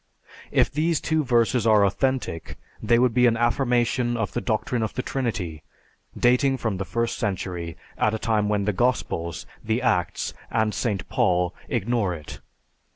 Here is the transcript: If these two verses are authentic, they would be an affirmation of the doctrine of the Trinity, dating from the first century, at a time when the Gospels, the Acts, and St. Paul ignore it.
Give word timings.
If 0.49 0.71
these 0.71 0.99
two 0.99 1.23
verses 1.23 1.67
are 1.67 1.85
authentic, 1.85 2.57
they 2.81 2.97
would 2.97 3.13
be 3.13 3.27
an 3.27 3.37
affirmation 3.37 4.17
of 4.17 4.31
the 4.33 4.41
doctrine 4.41 4.81
of 4.81 4.95
the 4.95 5.03
Trinity, 5.03 5.61
dating 6.17 6.57
from 6.57 6.77
the 6.77 6.85
first 6.85 7.19
century, 7.19 7.77
at 7.99 8.15
a 8.15 8.17
time 8.17 8.49
when 8.49 8.65
the 8.65 8.73
Gospels, 8.73 9.45
the 9.63 9.79
Acts, 9.83 10.33
and 10.49 10.73
St. 10.73 11.07
Paul 11.07 11.53
ignore 11.69 12.15
it. 12.15 12.39